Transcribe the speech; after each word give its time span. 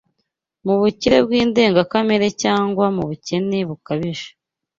mu 0.65 0.73
bukire 0.79 1.17
bw’indengakamere 1.25 2.27
cyangwa 2.41 2.85
mu 2.95 3.03
bukene 3.09 3.59
bukabije. 3.69 4.27